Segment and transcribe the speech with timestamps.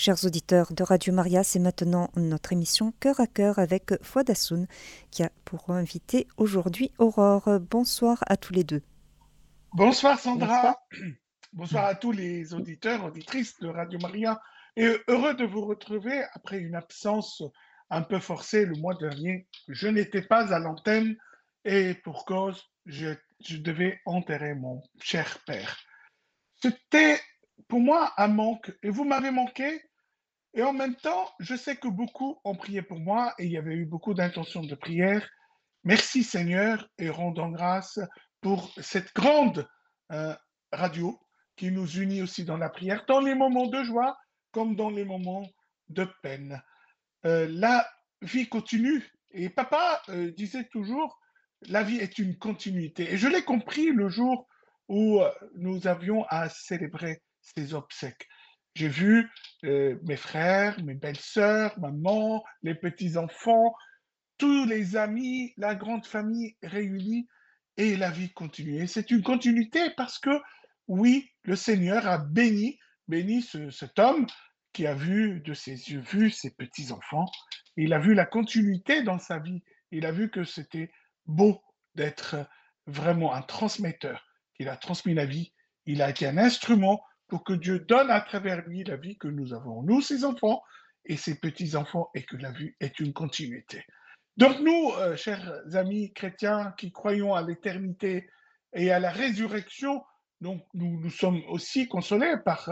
[0.00, 4.68] Chers auditeurs de Radio Maria, c'est maintenant notre émission Cœur à cœur avec Fouad Assoun
[5.10, 7.58] qui a pour invité aujourd'hui Aurore.
[7.68, 8.80] Bonsoir à tous les deux.
[9.72, 10.80] Bonsoir Sandra.
[11.52, 14.40] Bonsoir, à tous les auditeurs, auditrices de Radio Maria.
[14.76, 17.42] Et heureux de vous retrouver après une absence
[17.90, 19.48] un peu forcée le mois dernier.
[19.66, 21.16] Je n'étais pas à l'antenne
[21.64, 25.76] et pour cause, je, je devais enterrer mon cher père.
[26.62, 27.18] C'était
[27.66, 29.82] pour moi un manque et vous m'avez manqué.
[30.54, 33.58] Et en même temps, je sais que beaucoup ont prié pour moi et il y
[33.58, 35.28] avait eu beaucoup d'intentions de prière.
[35.84, 37.98] Merci Seigneur et rendons grâce
[38.40, 39.68] pour cette grande
[40.12, 40.34] euh,
[40.72, 41.18] radio
[41.56, 44.16] qui nous unit aussi dans la prière, dans les moments de joie
[44.52, 45.46] comme dans les moments
[45.88, 46.62] de peine.
[47.26, 47.86] Euh, la
[48.22, 51.20] vie continue et papa euh, disait toujours,
[51.62, 53.12] la vie est une continuité.
[53.12, 54.48] Et je l'ai compris le jour
[54.88, 55.20] où
[55.56, 58.26] nous avions à célébrer ses obsèques.
[58.78, 59.28] J'ai vu
[59.64, 63.74] mes frères, mes belles-sœurs, maman, les petits-enfants,
[64.36, 67.26] tous les amis, la grande famille réunie
[67.76, 68.80] et la vie continue.
[68.80, 70.30] Et c'est une continuité parce que,
[70.86, 74.28] oui, le Seigneur a béni, béni cet homme
[74.72, 77.26] qui a vu de ses yeux vu ses petits-enfants.
[77.76, 79.64] Il a vu la continuité dans sa vie.
[79.90, 80.92] Il a vu que c'était
[81.26, 81.60] beau
[81.96, 82.36] d'être
[82.86, 84.24] vraiment un transmetteur.
[84.60, 85.52] Il a transmis la vie.
[85.84, 89.28] Il a été un instrument pour que Dieu donne à travers lui la vie que
[89.28, 90.62] nous avons, nous, ses enfants
[91.04, 93.84] et ses petits-enfants, et que la vie est une continuité.
[94.36, 98.28] Donc nous, euh, chers amis chrétiens qui croyons à l'éternité
[98.72, 100.04] et à la résurrection,
[100.40, 102.68] donc nous, nous sommes aussi consolés par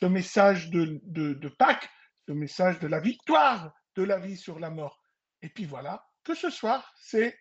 [0.00, 1.88] ce message de, de, Pâques,
[2.28, 5.00] ce message de la victoire de la vie sur la mort.
[5.42, 7.38] Et puis voilà, que ce soir, c'est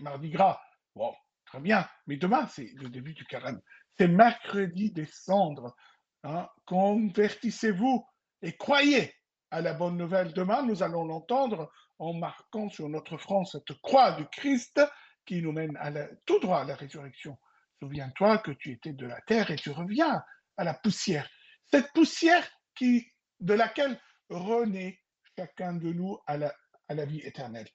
[0.00, 0.60] mardi gras.
[0.94, 1.12] Bon,
[1.44, 3.60] très bien, mais demain, c'est le début du carême.
[3.98, 5.76] C'est mercredi des cendres.
[6.24, 6.48] Hein.
[6.66, 8.06] Convertissez-vous
[8.42, 9.14] et croyez
[9.50, 10.32] à la bonne nouvelle.
[10.32, 14.80] Demain, nous allons l'entendre en marquant sur notre front cette croix du Christ
[15.26, 15.90] qui nous mène à
[16.26, 17.38] tout droit à la résurrection.
[17.80, 20.22] Souviens-toi que tu étais de la terre et tu reviens
[20.56, 21.28] à la poussière.
[21.70, 23.06] Cette poussière qui,
[23.40, 24.98] de laquelle renaît
[25.36, 26.54] chacun de nous à la,
[26.88, 27.68] à la vie éternelle.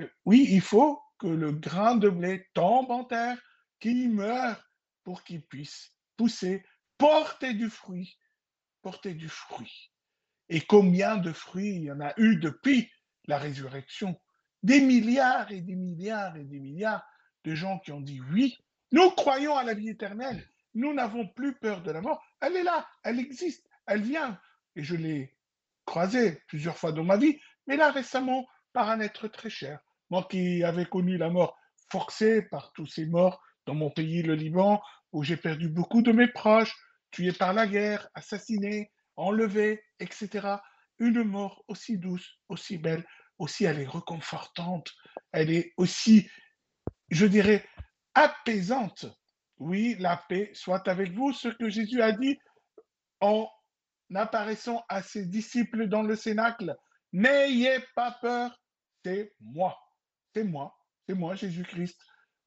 [0.00, 3.38] Euh, oui, il faut que le grain de blé tombe en terre,
[3.80, 4.62] qu'il meure
[5.04, 6.64] pour qu'il puisse pousser
[6.98, 8.18] porter du fruit,
[8.82, 9.90] porter du fruit.
[10.48, 12.90] Et combien de fruits il y en a eu depuis
[13.26, 14.20] la résurrection?
[14.62, 17.04] Des milliards et des milliards et des milliards
[17.44, 18.56] de gens qui ont dit oui,
[18.92, 22.22] nous croyons à la vie éternelle, nous n'avons plus peur de la mort.
[22.40, 24.38] Elle est là, elle existe, elle vient.
[24.76, 25.36] Et je l'ai
[25.84, 29.80] croisée plusieurs fois dans ma vie, mais là récemment par un être très cher.
[30.10, 31.56] Moi qui avais connu la mort
[31.90, 34.82] forcée par tous ces morts dans mon pays, le Liban,
[35.14, 36.74] où j'ai perdu beaucoup de mes proches,
[37.12, 40.56] tués par la guerre, assassinés, enlevés, etc.
[40.98, 43.06] Une mort aussi douce, aussi belle,
[43.38, 44.92] aussi elle est reconfortante,
[45.32, 46.28] elle est aussi,
[47.10, 47.64] je dirais,
[48.14, 49.06] apaisante.
[49.58, 52.36] Oui, la paix soit avec vous, ce que Jésus a dit
[53.20, 53.48] en
[54.16, 56.76] apparaissant à ses disciples dans le cénacle.
[57.12, 58.60] N'ayez pas peur,
[59.04, 59.78] c'est moi,
[60.34, 60.76] c'est moi,
[61.06, 62.00] c'est moi, Jésus-Christ.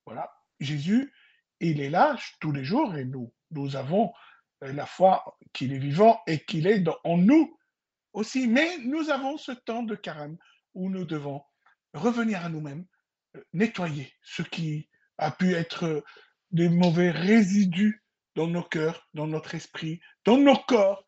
[0.06, 0.30] Voilà,
[0.60, 1.14] Jésus,
[1.60, 4.14] il est là tous les jours et nous, nous avons
[4.64, 7.58] euh, la foi qu'il est vivant et qu'il est en nous
[8.14, 8.48] aussi.
[8.48, 10.38] Mais nous avons ce temps de carême
[10.74, 11.44] où nous devons
[11.94, 12.86] revenir à nous-mêmes,
[13.36, 16.02] euh, nettoyer ce qui a pu être euh,
[16.52, 18.04] des mauvais résidus
[18.36, 21.04] dans nos cœurs, dans notre esprit, dans nos corps,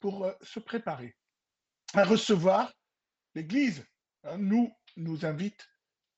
[0.00, 1.16] pour se préparer
[1.94, 2.70] à recevoir
[3.34, 3.86] l'Église.
[4.24, 5.66] Hein, nous nous invite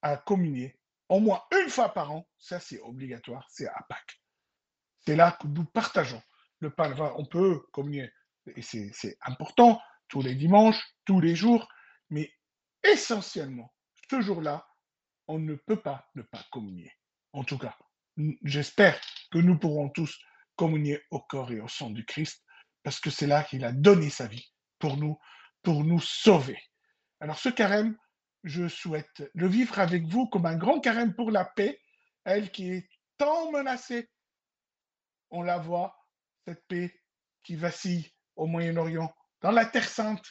[0.03, 0.77] à communier
[1.09, 2.29] au moins une fois par an.
[2.39, 4.21] Ça, c'est obligatoire, c'est à Pâques.
[5.01, 6.23] C'est là que nous partageons
[6.61, 6.95] le pain.
[7.17, 8.11] on peut communier,
[8.55, 11.69] et c'est important, tous les dimanches, tous les jours,
[12.11, 12.33] mais
[12.83, 13.73] essentiellement,
[14.11, 14.67] ce jour-là,
[15.29, 16.93] on ne peut pas ne pas communier.
[17.33, 17.77] En tout cas,
[18.45, 18.99] j'espère
[19.31, 20.19] que nous pourrons tous
[20.57, 22.43] communier au corps et au sang du Christ,
[22.83, 25.19] parce que c'est là qu'il a donné sa vie pour nous,
[25.63, 26.59] pour nous sauver.
[27.21, 27.97] Alors ce carême,
[28.47, 31.81] je souhaite le vivre avec vous comme un grand carême pour la paix,
[32.25, 32.89] elle qui est
[33.19, 34.09] tant menacée.
[35.31, 35.95] On la voit,
[36.47, 37.03] cette paix
[37.43, 39.13] qui vacille au Moyen-Orient,
[39.43, 40.25] dans la Terre sainte.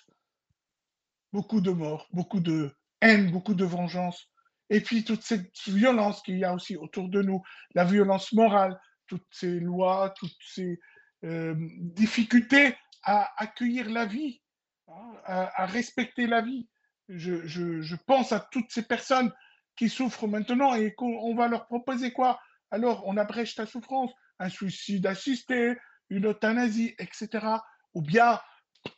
[1.33, 4.31] Beaucoup de morts, beaucoup de haine, beaucoup de vengeance.
[4.69, 8.79] Et puis toute cette violence qu'il y a aussi autour de nous, la violence morale,
[9.07, 10.79] toutes ces lois, toutes ces
[11.25, 14.41] euh, difficultés à accueillir la vie,
[14.88, 16.68] hein, à, respecter la vie.
[17.10, 19.31] Je, pense à toutes ces personnes
[19.75, 22.40] qui souffrent maintenant et qu'on va leur proposer quoi?
[22.72, 25.75] Alors on abrège ta souffrance, un suicide assisté,
[26.10, 27.46] une euthanasie, etc.
[27.94, 28.40] Ou bien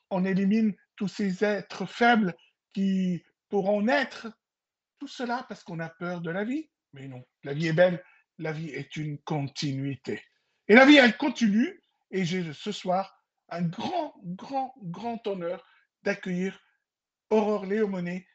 [0.09, 2.33] on élimine tous ces êtres faibles
[2.73, 4.27] qui pourront naître.
[4.99, 6.69] Tout cela parce qu'on a peur de la vie.
[6.93, 8.03] Mais non, la vie est belle,
[8.37, 10.23] la vie est une continuité.
[10.67, 11.81] Et la vie, elle continue.
[12.11, 15.65] Et j'ai ce soir un grand, grand, grand honneur
[16.03, 16.59] d'accueillir
[17.29, 18.25] Aurore Léomonet.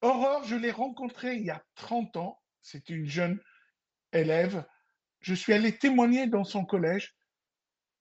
[0.00, 2.40] Aurore, je l'ai rencontrée il y a 30 ans.
[2.60, 3.40] C'était une jeune
[4.12, 4.64] élève.
[5.20, 7.14] Je suis allé témoigner dans son collège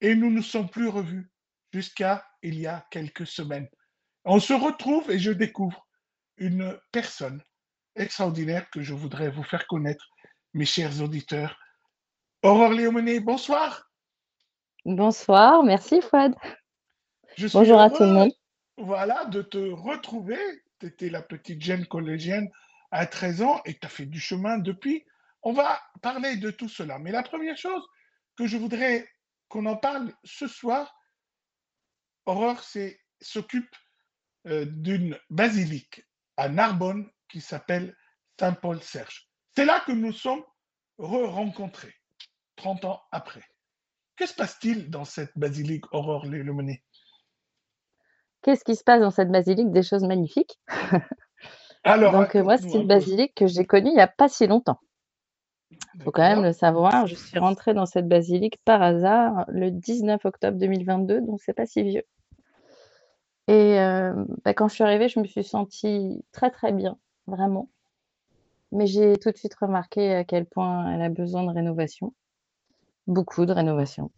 [0.01, 1.31] et nous ne sommes plus revus
[1.73, 3.69] jusqu'à il y a quelques semaines.
[4.25, 5.87] On se retrouve et je découvre
[6.37, 7.41] une personne
[7.95, 10.07] extraordinaire que je voudrais vous faire connaître,
[10.53, 11.57] mes chers auditeurs.
[12.43, 13.89] Aurore Léomonet, bonsoir.
[14.85, 16.33] Bonsoir, merci Fouad.
[17.53, 18.31] Bonjour à tout le monde.
[18.83, 20.39] Voilà, de te retrouver.
[20.79, 22.49] Tu étais la petite jeune collégienne
[22.89, 25.05] à 13 ans et tu as fait du chemin depuis.
[25.43, 26.97] On va parler de tout cela.
[26.97, 27.83] Mais la première chose
[28.35, 29.07] que je voudrais
[29.49, 30.95] qu'on en parle ce soir,
[32.25, 32.63] Aurore
[33.19, 33.75] s'occupe
[34.47, 36.03] euh, d'une basilique
[36.35, 37.95] à Narbonne qui s'appelle
[38.39, 39.29] Saint-Paul-Serge.
[39.55, 40.43] C'est là que nous sommes
[40.97, 41.93] re-rencontrés,
[42.55, 43.43] 30 ans après.
[44.15, 46.81] Que se passe-t-il dans cette basilique, Aurore Lemonet
[48.41, 50.59] Qu'est-ce qui se passe dans cette basilique Des choses magnifiques?
[51.83, 54.79] Alors, Donc, moi, c'est une basilique que j'ai connue il n'y a pas si longtemps.
[55.95, 57.07] Il faut quand même le savoir.
[57.07, 61.65] Je suis rentrée dans cette basilique par hasard le 19 octobre 2022, donc c'est pas
[61.65, 62.03] si vieux.
[63.47, 64.13] Et euh,
[64.43, 66.97] bah, quand je suis arrivée, je me suis sentie très très bien,
[67.27, 67.69] vraiment.
[68.71, 72.13] Mais j'ai tout de suite remarqué à quel point elle a besoin de rénovation,
[73.07, 74.11] beaucoup de rénovation.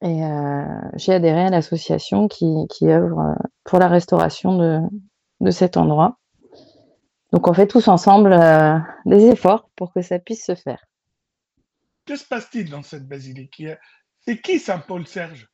[0.00, 0.64] Et euh,
[0.94, 3.34] j'ai adhéré à l'association qui, qui œuvre euh,
[3.64, 4.80] pour la restauration de,
[5.40, 6.18] de cet endroit.
[7.32, 8.34] Donc on fait tous ensemble
[9.04, 10.82] des efforts pour que ça puisse se faire.
[12.06, 13.62] Que se passe-t-il dans cette basilique?
[14.20, 15.46] C'est qui Saint Paul Serge?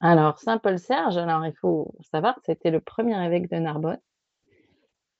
[0.00, 4.00] Alors Saint Paul Serge, alors il faut savoir que c'était le premier évêque de Narbonne.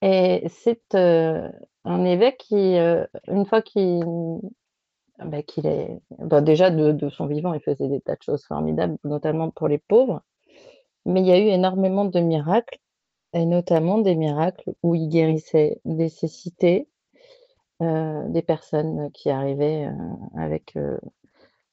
[0.00, 1.48] Et c'est euh,
[1.84, 4.04] un évêque qui, euh, une fois qu'il
[5.24, 6.00] bah, qu'il est.
[6.18, 9.68] Bah, déjà, de, de, son vivant, il faisait des tas de choses formidables, notamment pour
[9.68, 10.22] les pauvres.
[11.06, 12.78] Mais il y a eu énormément de miracles,
[13.32, 16.88] et notamment des miracles où il guérissait des cécités,
[17.82, 20.98] euh, des personnes qui arrivaient euh, avec euh,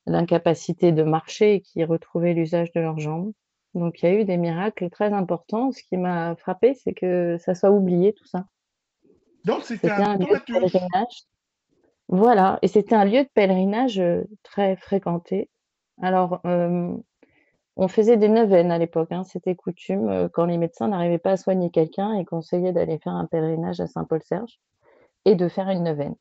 [0.05, 3.31] l'incapacité de marcher et qui retrouvaient l'usage de leurs jambes.
[3.73, 5.71] Donc il y a eu des miracles très importants.
[5.71, 8.45] Ce qui m'a frappé, c'est que ça soit oublié tout ça.
[9.45, 11.25] Donc c'était un, pèlerinage.
[12.07, 14.01] Voilà, et c'était un lieu de pèlerinage
[14.43, 15.49] très fréquenté.
[16.01, 19.23] Alors, on faisait des neuvaines à l'époque, hein.
[19.23, 23.25] c'était coutume quand les médecins n'arrivaient pas à soigner quelqu'un et conseillaient d'aller faire un
[23.25, 24.59] pèlerinage à Saint-Paul-Serge
[25.25, 26.15] et de faire une neuvaine.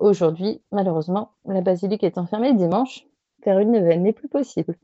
[0.00, 3.06] Aujourd'hui, malheureusement, la basilique est enfermée dimanche.
[3.44, 4.76] Faire une neuvaine n'est plus possible.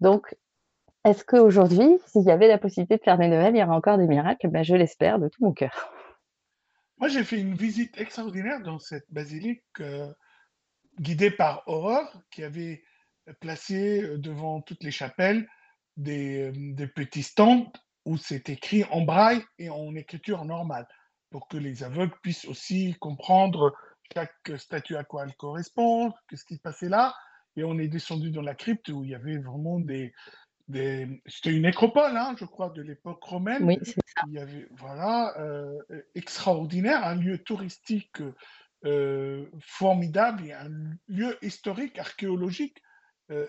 [0.00, 0.36] Donc,
[1.04, 3.96] est-ce qu'aujourd'hui, s'il y avait la possibilité de faire des neuvaines, il y aurait encore
[3.98, 4.48] des miracles?
[4.48, 5.92] Ben, Je l'espère de tout mon cœur.
[6.98, 10.12] Moi, j'ai fait une visite extraordinaire dans cette basilique, euh,
[10.98, 12.82] guidée par Aurore, qui avait
[13.40, 15.48] placé euh, devant toutes les chapelles
[15.96, 17.72] des, euh, des petits stands
[18.04, 20.88] où c'est écrit en braille et en écriture normale
[21.30, 23.74] pour que les aveugles puissent aussi comprendre
[24.12, 27.14] chaque statue à quoi elle correspond, qu'est-ce qui se passait là.
[27.56, 30.12] Et on est descendu dans la crypte où il y avait vraiment des.
[30.68, 31.22] Des...
[31.26, 33.64] C'était une nécropole, hein, je crois, de l'époque romaine.
[33.64, 34.22] Oui, c'est ça.
[34.26, 35.78] Il y avait, voilà, euh,
[36.14, 38.22] extraordinaire, un lieu touristique
[38.84, 40.70] euh, formidable et un
[41.08, 42.82] lieu historique, archéologique
[43.30, 43.46] euh,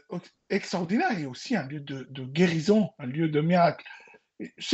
[0.50, 3.86] extraordinaire et aussi un lieu de, de guérison, un lieu de miracle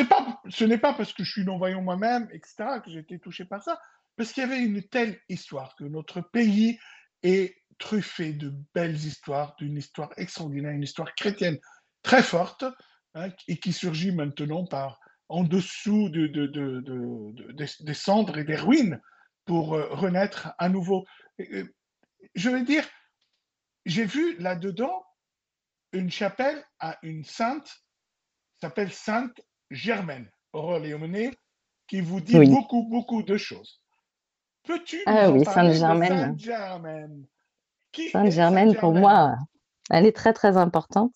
[0.07, 3.45] pas, ce n'est pas parce que je suis non-voyant moi-même, etc., que j'ai été touché
[3.45, 3.79] par ça,
[4.15, 6.79] parce qu'il y avait une telle histoire, que notre pays
[7.23, 11.57] est truffé de belles histoires, d'une histoire extraordinaire, une histoire chrétienne
[12.05, 12.63] très forte,
[13.15, 18.55] hein, et qui surgit maintenant par en dessous de, de, de, des cendres et des
[18.55, 19.01] ruines
[19.43, 21.05] pour euh, renaître à nouveau.
[22.35, 22.87] Je veux dire,
[23.85, 25.03] j'ai vu là-dedans
[25.93, 27.69] une chapelle à une sainte,
[28.61, 31.31] s'appelle Sainte Germaine, Aurore Léoné,
[31.87, 33.81] qui vous dit beaucoup, beaucoup de choses.
[34.63, 36.37] Peux-tu ah, oui, Sainte-Germaine.
[36.37, 37.25] Sainte-Germaine,
[38.11, 39.35] Sainte-Germaine, pour moi,
[39.89, 41.13] elle est très, très importante.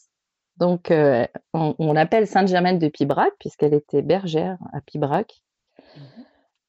[0.59, 5.41] Donc, euh, on, l'appelle Sainte-Germaine de Pibrac, puisqu'elle était bergère à Pibrac.
[5.95, 6.03] Mhm.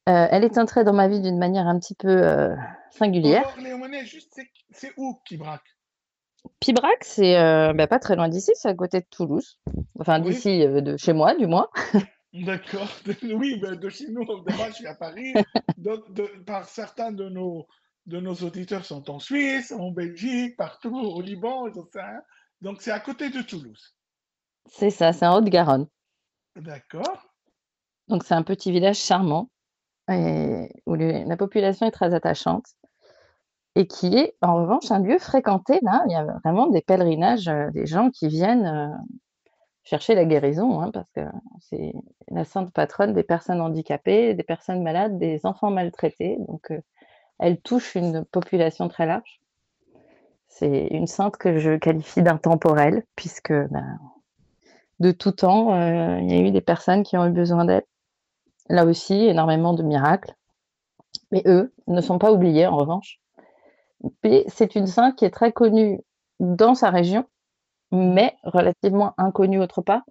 [0.09, 2.55] Euh, elle est entrée dans ma vie d'une manière un petit peu euh,
[2.91, 3.57] singulière.
[4.71, 5.61] c'est où Pibrac?
[6.59, 7.35] Pibrac, c'est
[7.75, 9.59] bah, pas très loin d'ici, c'est à côté de Toulouse.
[9.99, 11.69] Enfin, d'ici, de chez moi, du moins.
[12.33, 12.89] D'accord.
[13.23, 15.35] Oui, ben, de chez nous, moi, je suis à Paris.
[16.47, 17.67] par certains de nos,
[18.07, 21.67] de nos auditeurs sont en Suisse, en Belgique, partout, au Liban,
[22.61, 23.95] Donc, c'est à côté de Toulouse.
[24.67, 25.87] C'est ça, c'est en Haute-Garonne.
[26.57, 27.31] D'accord.
[28.09, 29.49] Donc c'est un petit village charmant
[30.09, 32.67] où la population est très attachante
[33.77, 35.79] et qui est en revanche un lieu fréquenté.
[35.83, 38.89] Là, il y a vraiment des pèlerinages, euh, des gens qui viennent euh,
[39.85, 41.21] chercher la guérison, hein, parce que
[41.61, 41.93] c'est
[42.29, 46.37] la sainte patronne des personnes handicapées, des personnes malades, des enfants maltraités.
[46.49, 46.81] Donc euh,
[47.39, 49.41] elle touche une population très large.
[50.51, 53.99] C'est une sainte que je qualifie d'intemporelle, puisque ben,
[54.99, 55.75] de tout temps,
[56.19, 57.85] il y a eu des personnes qui ont eu besoin d'elle.
[58.69, 60.35] Là aussi, énormément de miracles.
[61.33, 63.21] Mais eux ne sont pas oubliés, en revanche.
[64.49, 66.01] c'est une sainte qui est très connue
[66.41, 67.27] dans sa région,
[67.93, 70.03] mais relativement inconnue autre part.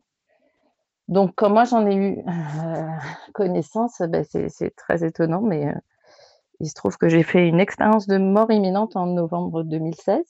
[1.07, 2.87] Donc, comme moi j'en ai eu euh,
[3.33, 5.73] connaissance, ben, c'est très étonnant, mais euh,
[6.59, 10.23] il se trouve que j'ai fait une expérience de mort imminente en novembre 2016.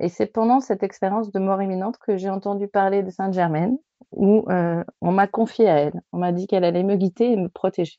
[0.00, 3.78] Et c'est pendant cette expérience de mort imminente que j'ai entendu parler de Sainte-Germaine,
[4.12, 6.00] où euh, on m'a confié à elle.
[6.12, 7.98] On m'a dit qu'elle allait me guider et me protéger.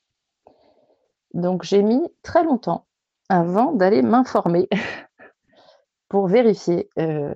[1.33, 2.85] Donc j'ai mis très longtemps
[3.27, 4.69] avant d'aller m'informer
[6.09, 7.33] pour vérifier euh,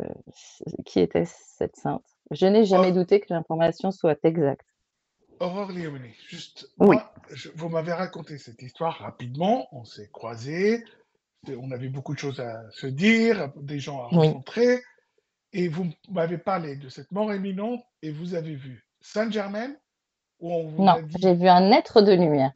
[0.86, 2.04] qui était cette sainte.
[2.32, 4.66] Je n'ai jamais douté que l'information soit exacte.
[5.44, 6.96] Aurore Léonie, juste, oui.
[7.56, 10.86] vous m'avez raconté cette histoire rapidement, on s'est croisés,
[11.50, 14.82] on avait beaucoup de choses à se dire, des gens à rencontrer.
[15.52, 19.76] Et vous m'avez parlé de cette mort éminente et vous avez vu Saint-Germain
[20.40, 22.54] Non, j'ai vu un être de lumière.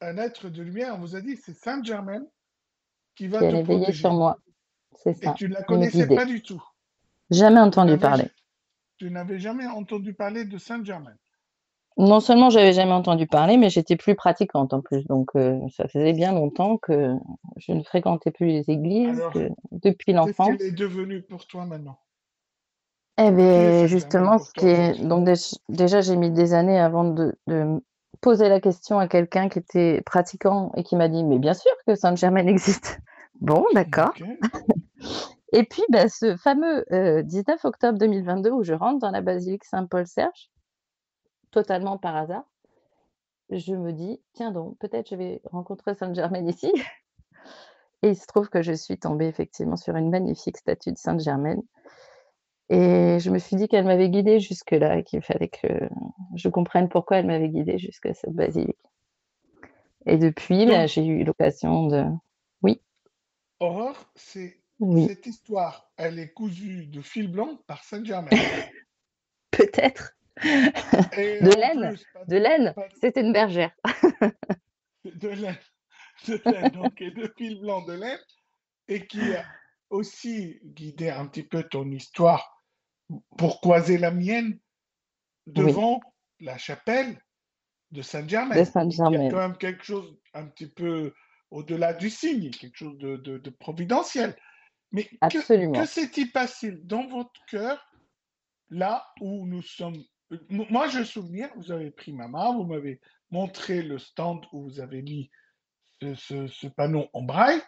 [0.00, 2.26] Un être de lumière, on vous a dit c'est Saint-Germain
[3.14, 3.92] qui va qui te protéger.
[3.92, 4.40] sur moi.
[4.96, 5.30] C'est ça.
[5.30, 6.62] Et tu ne la connaissais pas du tout.
[7.30, 8.28] Jamais entendu parler.
[8.98, 11.14] Tu n'avais jamais entendu parler de Saint-Germain.
[11.98, 15.06] Non seulement j'avais jamais entendu parler, mais j'étais plus pratiquante en plus.
[15.06, 17.14] Donc euh, ça faisait bien longtemps que
[17.56, 19.22] je ne fréquentais plus les églises
[19.72, 20.48] depuis l'enfance.
[20.48, 21.98] Qu'est-ce qu'elle est devenue pour toi maintenant?
[23.18, 25.26] Eh bien, justement, ce qui est donc
[25.70, 27.34] déjà j'ai mis des années avant de,
[28.20, 31.72] poser la question à quelqu'un qui était pratiquant et qui m'a dit mais bien sûr
[31.86, 32.98] que Sainte-Germaine existe.
[33.42, 34.14] Bon, d'accord.
[35.52, 39.62] et puis ben, ce fameux 19 euh, octobre 2022 où je rentre dans la basilique
[39.64, 40.48] Saint-Paul-Serge
[41.56, 42.44] totalement par hasard,
[43.48, 46.70] je me dis, tiens donc, peut-être je vais rencontrer Sainte-Germaine ici.
[48.02, 51.62] Et il se trouve que je suis tombée effectivement sur une magnifique statue de Sainte-Germaine.
[52.68, 55.88] Et je me suis dit qu'elle m'avait guidée jusque-là et qu'il fallait que
[56.34, 58.76] je comprenne pourquoi elle m'avait guidée jusqu'à cette basilique.
[60.04, 62.04] Et depuis, bah, j'ai eu l'occasion de.
[62.60, 62.82] Oui.
[63.60, 64.60] Aurore, c'est
[65.06, 68.38] cette histoire, elle est cousue de fil blanc par Sainte-Germaine?
[69.50, 71.96] Peut-être de laine,
[72.28, 73.72] de laine, c'était une bergère.
[75.04, 75.58] de laine,
[76.28, 78.18] de laine, donc, et de fil blanc de laine,
[78.88, 79.44] et qui a
[79.90, 82.62] aussi guidé un petit peu ton histoire
[83.38, 84.58] pour croiser la mienne
[85.46, 86.00] devant
[86.40, 87.18] la chapelle
[87.92, 88.62] de Saint-Germain.
[88.64, 91.14] Saint Il y a quand même quelque chose un petit peu
[91.50, 94.36] au-delà du signe, quelque chose de, de, providentiel.
[94.92, 97.90] Mais que, que s'est-il passé dans votre cœur
[98.70, 100.02] là où nous sommes
[100.48, 104.64] moi, je me souviens, vous avez pris ma main, vous m'avez montré le stand où
[104.64, 105.30] vous avez mis
[106.00, 107.60] ce, panneau en braille.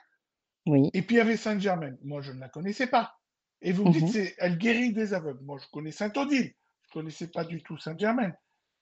[0.67, 0.91] Oui.
[0.93, 1.95] Et puis il y avait Saint-Germain.
[2.03, 3.15] Moi, je ne la connaissais pas.
[3.63, 5.43] Et vous me dites, mmh elle guérit des aveugles.
[5.43, 6.53] Moi, je connais Saint-Odile.
[6.83, 8.33] Je ne connaissais pas du tout Saint-Germain.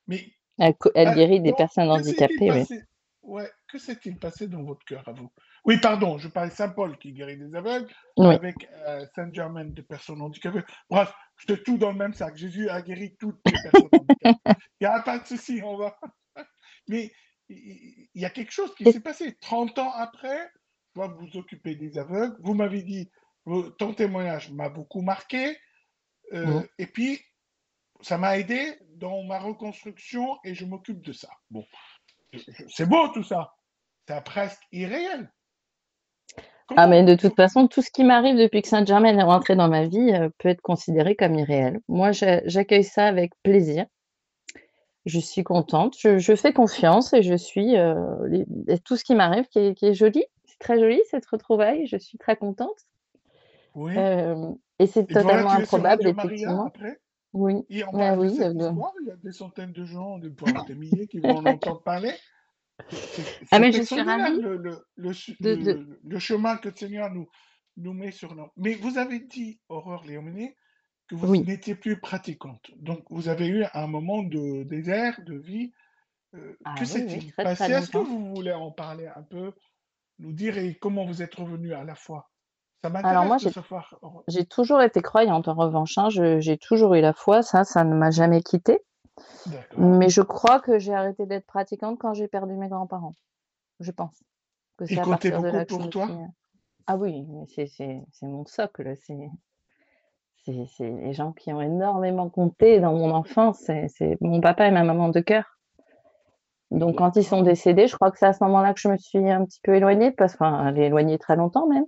[0.06, 2.50] Mais elle, euh, guérit des personnes handicapées.
[2.50, 2.78] Oui.
[3.23, 5.30] Ouais, que s'est-il passé dans votre cœur à vous?
[5.64, 10.62] Oui, pardon, je parlais Saint-Paul qui guérit des aveugles, avec euh, Saint-Germain des personnes handicapées.
[10.88, 11.12] Bref,
[11.46, 12.36] c'est tout dans le même sac.
[12.36, 14.60] Jésus a guéri toutes les personnes handicapées.
[14.80, 15.98] Il n'y a pas de souci, on va.
[16.88, 17.12] Mais
[17.48, 19.36] il y a quelque chose qui s'est passé.
[19.40, 20.50] 30 ans après,
[20.94, 22.36] vous vous occupez des aveugles.
[22.40, 23.10] Vous m'avez dit,
[23.78, 25.56] ton témoignage m'a beaucoup marqué.
[26.32, 27.20] Euh, et puis,
[28.00, 31.28] ça m'a aidé dans ma reconstruction et je m'occupe de ça.
[31.50, 31.64] Bon,
[32.68, 33.54] c'est beau tout ça.
[34.08, 35.32] C'est presque irréel.
[36.75, 39.68] Ah, mais de toute façon, tout ce qui m'arrive depuis que Saint-Germain est rentré dans
[39.68, 41.80] ma vie euh, peut être considéré comme irréel.
[41.88, 43.87] Moi, j'accueille ça avec plaisir.
[45.04, 48.44] Je suis contente, je, fais confiance et je suis euh,
[48.85, 50.25] tout ce qui m'arrive qui, est, joli.
[50.44, 52.76] C'est très joli cette retrouvaille, je suis très contente.
[53.76, 53.92] Oui.
[53.96, 56.66] Euh, et c'est totalement improbable, effectivement.
[56.66, 56.99] après?
[57.32, 57.64] Oui.
[57.70, 61.37] Et on bah oui, il y a des centaines de gens, des milliers qui vont
[61.37, 62.11] en entendre parler.
[63.50, 64.40] Ah, mais je suis ravie.
[64.40, 64.56] Le,
[64.97, 67.28] le, le, chemin que le Seigneur nous,
[67.76, 68.49] nous met sur nous.
[68.56, 70.56] Mais vous avez dit, Aurore Léominé,
[71.09, 72.71] que vous n'étiez plus pratiquante.
[72.76, 75.73] Donc, vous avez eu un moment de désert, de vie.
[76.35, 77.73] Euh, ah que s'est-il passé?
[77.73, 79.52] Est-ce que vous voulez en parler un peu,
[80.18, 82.30] nous dire et comment vous êtes revenu à la foi?
[82.83, 83.38] Alors moi,
[84.28, 85.99] j'ai toujours été croyante en revanche.
[85.99, 86.09] Hein.
[86.09, 88.80] j'ai toujours eu la foi, ça, ça ne m'a jamais quitté.
[89.76, 93.14] Mais je crois que j'ai arrêté d'être pratiquante quand j'ai perdu mes grands-parents.
[93.80, 94.23] Je pense.
[94.76, 96.08] Que c'est à partir de là que pour toi?
[96.87, 98.94] Ah oui, c'est mon socle.
[99.04, 99.30] C'est
[100.80, 103.58] les gens qui ont énormément compté dans mon enfance.
[103.88, 105.44] C'est mon papa et ma maman de cœur.
[106.70, 108.96] Donc quand ils sont décédés, je crois que c'est à ce moment-là que je me
[108.96, 111.85] suis un petit peu éloignée, parce enfin, éloignée très longtemps même,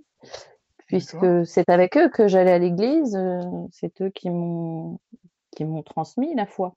[0.87, 4.99] puisque c'est avec eux que j'allais à l'église, euh, c'est eux qui m'ont
[5.51, 6.75] qui m'ont transmis la foi.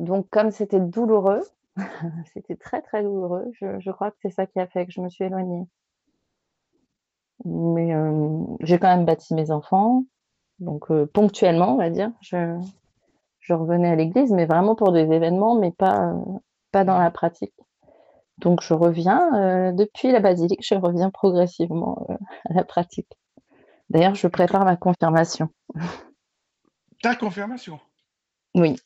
[0.00, 1.42] Donc comme c'était douloureux,
[2.32, 5.08] c'était très très douloureux, je, crois que c'est ça qui a fait que je me
[5.08, 5.66] suis éloignée.
[7.44, 10.04] Mais euh, j'ai quand même bâti mes enfants,
[10.58, 12.58] donc euh, ponctuellement, on va dire, je,
[13.40, 16.14] je revenais à l'église, mais vraiment pour des événements, mais pas,
[16.72, 17.54] pas dans la pratique.
[18.38, 22.14] Donc je reviens, euh, depuis la basilique, je reviens progressivement euh,
[22.48, 23.18] à la pratique.
[23.90, 25.48] D'ailleurs, je prépare ma confirmation.
[27.02, 27.80] Ta confirmation?
[28.54, 28.76] Oui.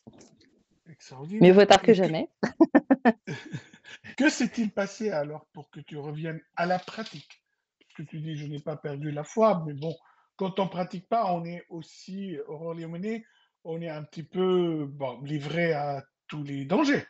[1.40, 2.28] Mais vaut tard que jamais.
[4.16, 7.42] que s'est-il passé alors pour que tu reviennes à la pratique?
[7.78, 9.94] Parce que tu dis, je n'ai pas perdu la foi, mais bon,
[10.36, 13.24] quand on ne pratique pas, on est aussi, Aurore Léomené,
[13.64, 14.90] on est un petit peu
[15.22, 17.06] livré à tous les dangers,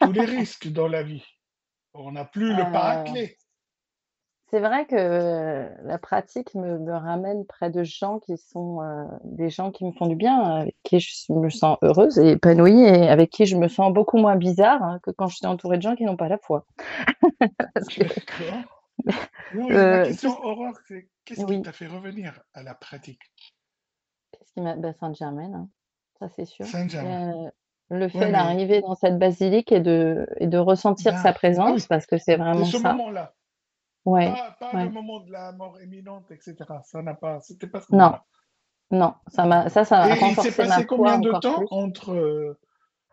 [0.00, 1.24] tous les risques dans la vie.
[1.94, 3.26] On n'a plus le à euh,
[4.50, 9.72] C'est vrai que la pratique me, ramène près de gens qui sont euh, des gens
[9.72, 13.30] qui me font du bien, avec qui je me sens heureuse et épanouie et avec
[13.30, 15.96] qui je me sens beaucoup moins bizarre hein, que quand je suis entourée de gens
[15.96, 16.64] qui n'ont pas la foi.
[19.54, 23.20] Non, euh, question, Aurore, c'est qu'est-ce qui t'a fait revenir à la pratique?
[24.56, 25.68] Bah, Sainte-Germaine, hein,
[26.18, 26.66] ça c'est sûr.
[26.74, 27.50] Euh,
[27.90, 32.06] le fait d'arriver dans cette basilique et de, et de ressentir sa ah présence, parce
[32.06, 33.35] que c'est vraiment ce moment-là.
[34.06, 36.54] Ouais, Pas, le moment de la mort imminente, etc.
[36.84, 38.14] Ça n'a pas, c'était pas ce Non,
[38.92, 42.56] non, ça m'a, ça, ça Et il s'est passé combien de temps entre, euh,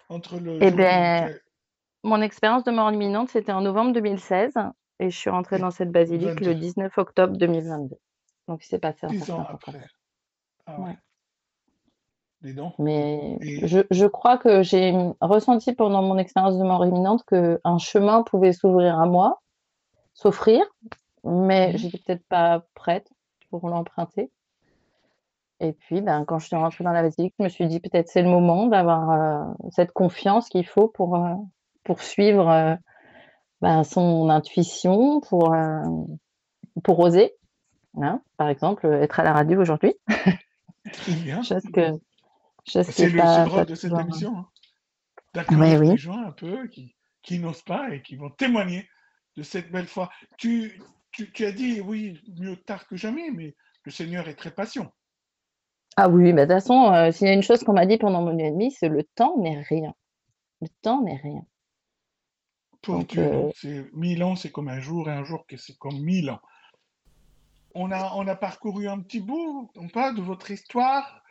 [0.10, 1.34] entre le Eh ben,
[2.04, 4.54] mon expérience de mort imminente, c'était en novembre 2016
[5.00, 7.96] et je suis rentrée dans cette basilique le 19 octobre 2022.
[8.48, 9.88] Donc il s'est passé un 10 ans après.
[10.68, 10.98] Ah ouais.
[12.78, 18.52] Mais je, crois que j'ai ressenti pendant mon expérience de mort imminente qu'un chemin pouvait
[18.52, 19.42] s'ouvrir à moi,
[20.14, 20.64] s'offrir,
[21.24, 23.10] mais je j'étais peut-être pas prête
[23.50, 24.32] pour l'emprunter.
[25.60, 28.10] Et puis, ben, quand je suis rentrée dans la basilique, je me suis dit peut-être
[28.10, 31.36] c'est le moment d'avoir euh, cette confiance qu'il faut pour, euh,
[31.98, 32.76] suivre euh,
[33.62, 35.56] ben, son intuition, pour,
[36.84, 37.34] pour oser.
[38.02, 38.22] Hein.
[38.38, 39.94] par exemple, être à la radio aujourd'hui.
[41.46, 41.92] Chose que
[42.66, 44.38] c'est le rôle de cette émission.
[44.38, 44.48] Hein.
[45.34, 48.88] D'accueillir des gens un peu qui, qui n'osent pas et qui vont témoigner
[49.36, 50.10] de cette belle foi.
[50.38, 54.52] Tu, tu, tu, as dit, oui, mieux tard que jamais, mais le Seigneur est très
[54.52, 54.92] patient.
[55.96, 57.98] Ah oui, mais de toute façon, euh, s'il y a une chose qu'on m'a dit
[57.98, 59.94] pendant mon demi, c'est le temps n'est rien.
[60.62, 61.46] Le temps n'est rien.
[62.82, 66.00] Pour Dieu, euh, c'est mille ans, c'est comme un jour, et un jour, c'est comme
[66.02, 66.42] mille ans.
[67.76, 71.24] On a, on a parcouru un petit bout, on parle de votre histoire,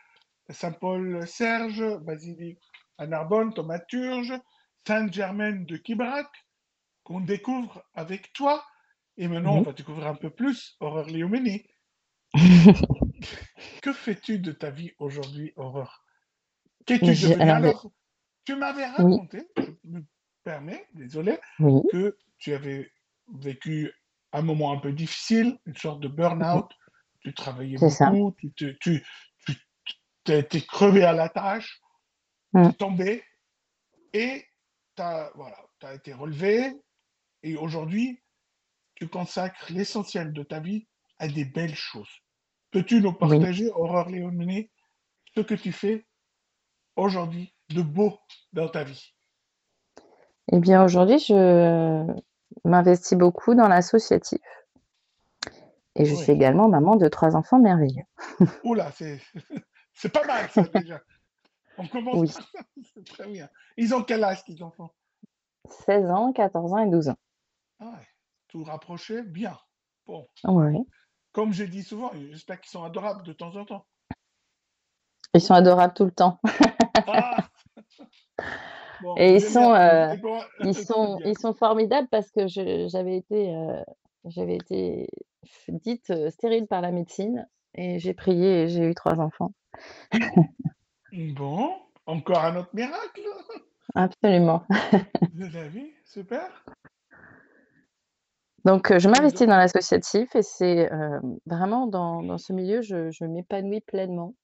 [0.49, 2.59] Saint-Paul-Serge, Basilique
[2.97, 4.33] à Narbonne, Thaumaturge,
[4.87, 6.27] Sainte-Germaine de Quibrac,
[7.03, 8.63] qu'on découvre avec toi.
[9.17, 11.65] Et maintenant, on va découvrir un peu plus Aurore Léoménie.
[13.81, 16.03] que fais-tu de ta vie aujourd'hui, Aurore
[16.85, 17.15] Qu'es-tu
[18.45, 20.03] Tu m'avais raconté, je me
[20.43, 21.37] permets, désolé,
[21.91, 22.91] que tu avais
[23.35, 23.91] vécu
[24.33, 26.69] un moment un peu difficile, une sorte de burn-out.
[27.21, 29.03] Tu travaillais beaucoup, tu, tu,
[30.27, 31.81] été crevé à la tâche,
[32.53, 33.23] tu es tombé
[34.11, 34.45] et
[34.95, 36.73] tu as, voilà, as été relevé.
[37.43, 38.21] Et aujourd'hui,
[38.95, 40.87] tu consacres l'essentiel de ta vie
[41.19, 42.09] à des belles choses.
[42.71, 44.71] Peux-tu nous partager, Aurore Léoné,
[45.35, 46.07] ce que tu fais
[46.95, 48.17] aujourd'hui de beau
[48.53, 49.13] dans ta vie?
[50.51, 52.05] Eh bien, aujourd'hui, je
[52.63, 54.41] m'investis beaucoup dans l'associatif.
[55.95, 58.03] Et je suis également maman de trois enfants merveilleux.
[58.63, 59.21] Oula, c'est
[59.93, 61.01] c'est pas mal, ça, déjà.
[61.77, 62.59] On commence par ça,
[62.95, 63.49] c'est très bien.
[63.77, 64.91] Ils ont quel âge, tes enfants?
[65.85, 67.17] 16 ans, 14 ans et 12 ans.
[67.85, 67.99] Ah
[68.47, 69.57] tout rapproché, bien.
[70.05, 70.25] Bon.
[71.33, 73.85] Comme je dis souvent, j'espère qu'ils sont adorables de temps en temps.
[75.33, 76.39] Ils sont adorables tout le temps.
[77.07, 77.37] Ah
[79.17, 80.15] et ils sont, euh,
[80.61, 83.83] ils, sont, ils sont formidables parce que j'avais été, euh,
[84.25, 85.09] j'avais été
[85.67, 89.53] dite euh, stérile par la médecine et j'ai prié et j'ai eu trois enfants.
[91.35, 91.71] Bon,
[92.07, 93.21] encore un autre miracle.
[93.93, 94.65] Absolument.
[95.33, 96.49] De la vie, super.
[98.65, 100.89] Donc, je m'investis dans l'associatif et c'est
[101.45, 104.35] vraiment dans, ce milieu, je, m'épanouis pleinement.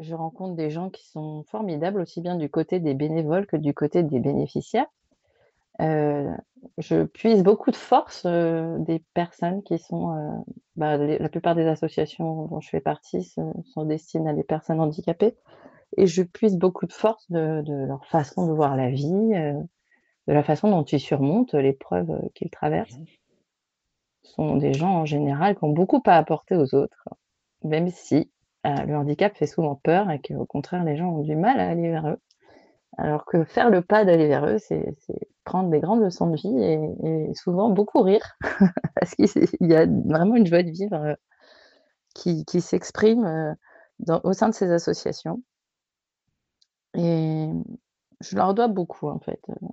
[0.00, 3.72] Je rencontre des gens qui sont formidables, aussi bien du côté des bénévoles que du
[3.72, 4.88] côté des bénéficiaires.
[5.80, 10.44] je puise beaucoup de force des personnes qui sont,
[10.76, 15.34] bah, la plupart des associations dont je fais partie sont destinées à des personnes handicapées,
[15.96, 19.32] et je puise beaucoup de force de, leur façon de voir la vie,
[20.26, 22.98] de la façon dont ils surmontent l'épreuve qu'ils traversent.
[24.22, 27.08] Ce sont des gens en général qui ont beaucoup à apporter aux autres,
[27.62, 28.30] même si
[28.64, 31.90] le handicap fait souvent peur et qu'au contraire les gens ont du mal à aller
[31.90, 32.18] vers eux.
[32.96, 34.94] Alors que faire le pas d'aller vers eux, c'est
[35.44, 36.62] prendre des grandes leçons de vie
[37.06, 38.36] et, souvent beaucoup rire,
[38.94, 39.28] parce qu'il
[39.60, 41.14] y a vraiment une joie de vivre euh,
[42.14, 45.42] qui, s'exprime euh, au sein de ces associations.
[46.94, 47.48] Et
[48.20, 49.66] je leur dois beaucoup, en fait, euh,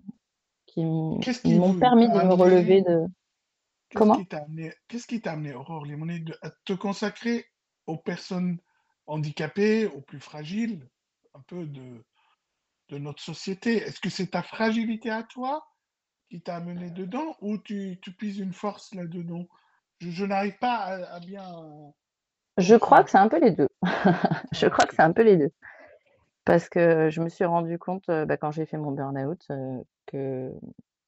[0.72, 1.20] qui m'ont
[1.80, 3.06] permis de me relever de...
[3.94, 4.16] Comment
[4.88, 7.46] Qu'est-ce qui t'a amené, Aurore Lémoné, à te consacrer
[7.88, 8.58] aux personnes
[9.06, 10.88] handicapées, aux plus fragiles,
[11.34, 12.06] un peu de,
[12.90, 13.78] de notre société?
[13.78, 15.66] Est-ce que c'est ta fragilité à toi
[16.30, 19.46] qui t'a amené dedans ou tu, tu puises une force là-dedans?
[20.00, 20.78] Je, n'arrive pas
[21.12, 21.46] à, bien.
[22.58, 23.70] Je crois que c'est un peu les deux.
[24.54, 25.52] je crois que c'est un peu les deux.
[26.46, 29.78] Parce que je me suis rendu compte euh, bah, quand j'ai fait mon burn-out euh,
[30.12, 30.52] que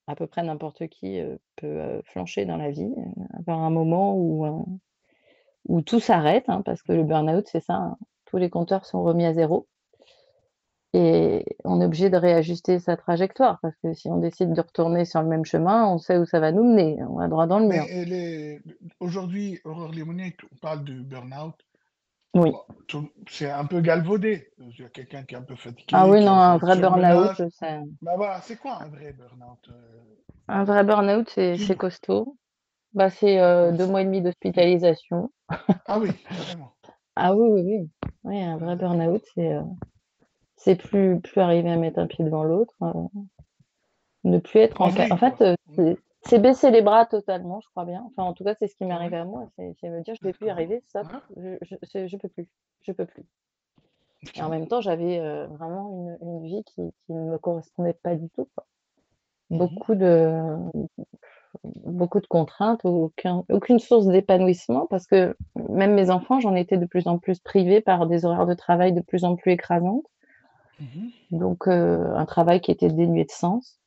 [0.07, 2.93] à peu près n'importe qui euh, peut flancher dans la vie,
[3.37, 4.77] avoir un moment où,
[5.67, 7.97] où tout s'arrête, hein, parce que le burn-out, c'est ça, hein.
[8.25, 9.67] tous les compteurs sont remis à zéro.
[10.95, 15.05] Et on est obligé de réajuster sa trajectoire parce que si on décide de retourner
[15.05, 17.03] sur le même chemin, on sait où ça va nous mener.
[17.09, 17.83] On va droit dans le mur.
[18.99, 21.55] Aujourd'hui, Aurore Lémonier, on parle de burn-out.
[22.34, 22.52] Oui.
[23.30, 24.52] C'est un peu galvaudé.
[24.60, 25.88] Il y a quelqu'un qui est un peu fatigué.
[25.93, 27.80] Ah oui, non, un vrai burn-out, c'est.
[28.02, 30.00] Bah voilà, c'est quoi un vrai burn-out euh?
[30.48, 32.38] Un vrai burn-out, c'est costaud.
[32.93, 35.32] Bah, c'est euh, deux mois et demi d'hospitalisation.
[35.86, 36.74] Ah oui, vraiment.
[37.15, 37.89] Ah oui, oui, oui.
[38.24, 39.54] Oui, un vrai burn-out, c'est.
[39.54, 39.62] Euh,
[40.56, 42.74] c'est plus, plus arriver à mettre un pied devant l'autre.
[42.82, 42.93] Euh,
[44.24, 45.41] ne plus être en, en fait,
[45.78, 48.03] euh, c'est baisser les bras totalement, je crois bien.
[48.07, 49.49] Enfin, en tout cas, c'est ce qui m'est arrivé à moi.
[49.57, 51.03] C'est me dire, je ne vais plus y arriver, ça,
[51.36, 52.47] je, je, peux plus.
[52.81, 53.25] Je peux plus.
[54.36, 57.93] Et en même temps, j'avais euh, vraiment une, une, vie qui, qui, ne me correspondait
[57.93, 58.47] pas du tout.
[59.49, 60.57] Mmh beaucoup de
[61.63, 65.36] beaucoup de contraintes, aucun, aucune source d'épanouissement parce que
[65.69, 68.93] même mes enfants, j'en étais de plus en plus privée par des horaires de travail
[68.93, 70.05] de plus en plus écrasantes.
[70.79, 73.79] Mmh Donc, euh, un travail qui était dénué de sens.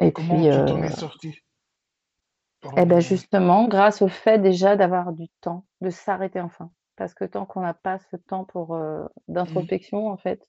[0.00, 5.12] Et Comment puis, tu t'en es euh, eh ben justement, grâce au fait déjà d'avoir
[5.12, 6.70] du temps, de s'arrêter enfin.
[6.96, 10.40] Parce que tant qu'on n'a pas ce temps pour euh, d'introspection, en fait,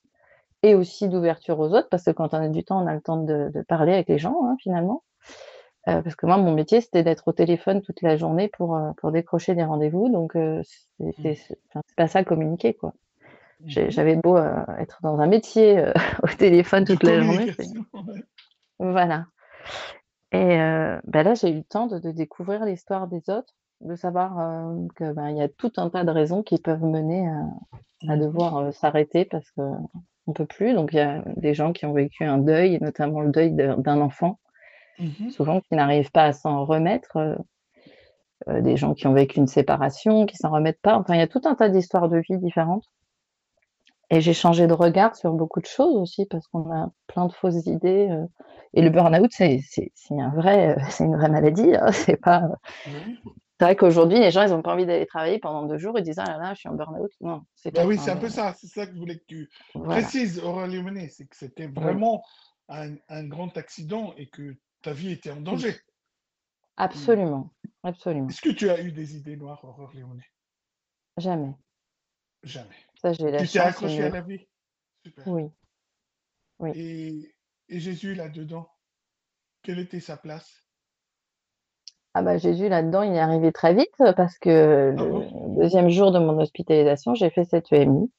[0.63, 3.01] et aussi d'ouverture aux autres, parce que quand on a du temps, on a le
[3.01, 5.03] temps de, parler avec les gens, hein, finalement.
[5.86, 9.55] parce que moi, mon métier, c'était d'être au téléphone toute la journée pour, pour décrocher
[9.55, 10.10] des rendez-vous.
[10.10, 10.62] Donc, mmh.
[11.21, 11.60] c'est
[11.97, 12.93] pas ça communiquer, quoi.
[13.62, 17.53] Mmh j'avais beau euh, être dans un métier euh, au téléphone toute la journée.
[18.79, 19.25] Voilà.
[20.32, 24.73] Et euh, bah là, j'ai eu le temps de, découvrir l'histoire des autres, de savoir
[24.97, 28.73] qu'il ben, y a tout un tas de raisons qui peuvent mener à, mmh devoir
[28.73, 29.89] s'arrêter parce qu'on
[30.28, 30.73] ne peut plus.
[30.73, 34.01] Donc, il y a des gens qui ont vécu un deuil, notamment le deuil d'un
[34.01, 34.39] enfant,
[34.99, 37.38] mmh souvent qui n'arrivent pas à s'en remettre.
[38.47, 40.97] des gens qui ont vécu une séparation, qui s'en remettent pas.
[40.97, 42.86] Enfin, il y a tout un tas d'histoires de vie différentes.
[44.10, 47.34] Et j'ai changé de regard sur beaucoup de choses aussi parce qu'on a plein de
[47.34, 48.08] fausses idées.
[48.12, 48.26] Euh.
[48.74, 49.62] Et le burn-out, c'est
[50.12, 51.76] un vrai, euh, c'est une vraie maladie.
[51.76, 52.44] Hein, c'est pas.
[53.58, 55.98] C'est vrai qu'aujourd'hui, les gens, ils n'ont pas envie d'aller travailler pendant deux jours.
[55.98, 57.12] Ils disent ah là là, je suis en burn-out.
[57.22, 58.54] Non, c'est bah oui, c'est un peu ça.
[58.54, 61.10] C'est ça que je voulais que tu précises, Aurélie Menet.
[61.10, 62.24] C'est que c'était vraiment
[62.70, 65.76] un, un, grand accident et que ta vie était en danger.
[66.78, 67.50] Absolument,
[67.84, 68.28] absolument.
[68.28, 70.24] Est-ce que tu as eu des idées noires, Aurore Léoné
[71.18, 71.56] Jamais.
[72.44, 72.85] Jamais.
[73.06, 74.48] Ça, j'ai la tu t'es accroché à la vie?
[75.06, 75.28] Super.
[75.28, 75.44] Oui.
[76.58, 76.72] oui.
[76.74, 77.36] Et,
[77.70, 78.68] et Jésus là-dedans,
[79.62, 80.63] quelle était sa place?
[82.15, 86.12] Ah bah Jésus là-dedans, il est arrivé très vite parce que ah le deuxième jour
[86.12, 88.12] de mon hospitalisation, j'ai fait cette EMI.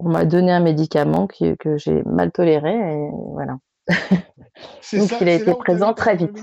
[0.00, 3.58] On m'a donné un médicament que, que j'ai mal toléré et voilà.
[4.94, 6.42] Donc il a été présent très vite.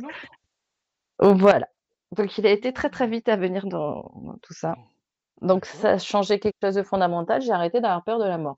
[1.20, 1.68] Voilà.
[2.16, 4.78] Donc il a été très très vite à venir dans tout ça.
[5.42, 8.58] Donc ça a changé quelque chose de fondamental, j'ai arrêté d'avoir peur de la mort.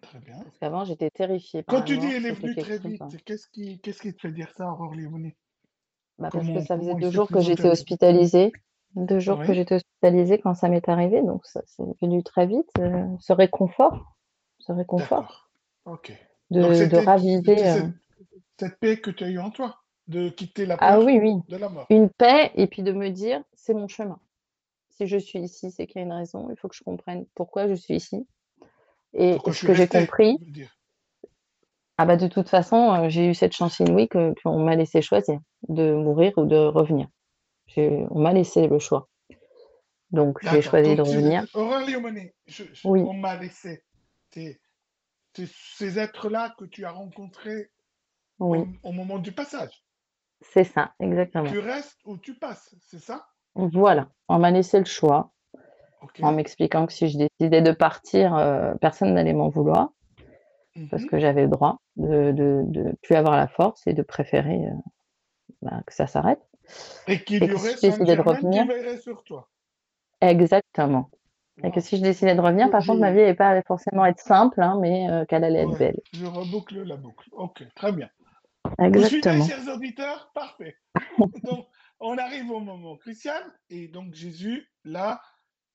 [0.00, 0.38] Très bien.
[0.42, 3.78] Parce qu'avant, j'étais terrifiée par Quand tu dis elle est venue très vite, qu'est-ce qui,
[3.80, 5.34] qu'est-ce qui te fait dire ça, Aurore Léonie
[6.18, 8.52] bah, Parce que ça faisait deux jours que j'étais hospitalisée.
[8.96, 12.68] Deux jours que j'étais hospitalisée quand ça m'est arrivé, donc ça c'est venu très vite.
[12.80, 14.16] Euh, ce réconfort,
[14.58, 15.48] ce réconfort
[15.84, 16.12] Ok.
[16.50, 17.68] de, de raviver.
[17.68, 17.86] Euh,
[18.58, 21.36] cette, paix que tu as eue en toi, de quitter la Ah peur oui, oui.
[21.48, 21.86] de la mort.
[21.88, 24.18] Une paix et puis de me dire, c'est mon chemin.
[25.00, 26.48] Si je suis ici, c'est qu'il y a une raison.
[26.50, 28.26] Il faut que je comprenne pourquoi je suis ici.
[29.14, 30.36] Et Pourquoi ce que j'ai compris,
[31.96, 35.40] ah bah de toute façon, euh, j'ai eu cette chance inouïe qu'on m'a laissé choisir
[35.70, 37.08] de mourir ou de revenir.
[37.78, 39.08] On m'a laissé le choix.
[40.10, 41.46] Donc j'ai choisi de revenir.
[41.86, 43.00] Léomoné, je- je- Oui.
[43.00, 43.82] on m'a laissé.
[44.34, 44.60] C'est
[45.34, 47.70] c'est ces êtres-là que tu as rencontrés
[48.38, 49.82] Oui, au, au moment du passage.
[50.42, 51.50] c'est ça, exactement.
[51.50, 53.26] Tu restes ou tu passes, c'est ça?
[53.54, 55.32] Voilà, on m'a laissé le choix
[56.02, 56.20] Ok.
[56.22, 59.90] en m'expliquant que si je décidais de partir, euh, personne n'allait m'en vouloir
[60.90, 61.10] parce Mhm.
[61.10, 64.70] que j'avais le droit de, de, de plus avoir la force et de préférer euh,
[65.62, 66.40] bah, que ça s'arrête.
[67.08, 69.50] Et qu'il Et y que aurait si je décidais de qui revenir, veillerait sur toi?
[70.20, 71.10] exactement.
[71.62, 74.20] Et que si je décidais de revenir, par contre, ma vie n'allait pas forcément être
[74.20, 76.00] simple, hein, mais euh, qu'elle allait être ouais, belle.
[76.14, 77.28] je reboucle la boucle.
[77.32, 78.08] Ok, très bien.
[78.64, 79.44] Vous suivez, Exactement.
[79.44, 80.76] chers auditeurs Parfait.
[81.44, 81.66] Donc,
[82.00, 83.42] on arrive au moment crucial.
[83.68, 85.20] Et donc, Jésus, là,